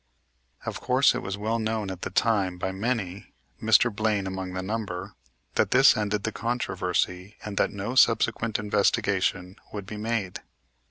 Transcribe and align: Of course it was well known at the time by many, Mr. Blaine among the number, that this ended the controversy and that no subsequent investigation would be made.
Of 0.65 0.81
course 0.81 1.13
it 1.13 1.21
was 1.21 1.37
well 1.37 1.59
known 1.59 1.91
at 1.91 2.01
the 2.01 2.09
time 2.09 2.57
by 2.57 2.71
many, 2.71 3.33
Mr. 3.61 3.95
Blaine 3.95 4.25
among 4.25 4.53
the 4.53 4.63
number, 4.63 5.13
that 5.53 5.69
this 5.69 5.95
ended 5.95 6.23
the 6.23 6.31
controversy 6.31 7.37
and 7.45 7.55
that 7.57 7.69
no 7.69 7.93
subsequent 7.93 8.57
investigation 8.57 9.57
would 9.71 9.85
be 9.85 9.97
made. 9.97 10.39